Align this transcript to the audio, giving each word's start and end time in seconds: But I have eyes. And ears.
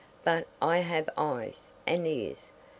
But 0.23 0.47
I 0.59 0.79
have 0.79 1.11
eyes. 1.15 1.67
And 1.85 2.07
ears. 2.07 2.49